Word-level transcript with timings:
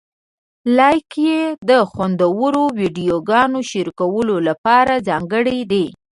لایکي 0.77 1.35
د 1.69 1.71
خوندورو 1.91 2.63
ویډیوګانو 2.79 3.59
شریکولو 3.71 4.35
لپاره 4.47 4.93
ځانګړی 5.07 5.59
دی. 5.71 5.85